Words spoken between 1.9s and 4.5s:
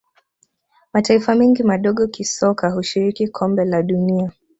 kisoka hushiriki kombe la dunia